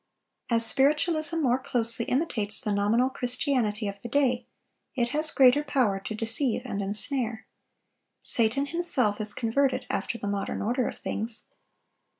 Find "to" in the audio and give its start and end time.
5.99-6.15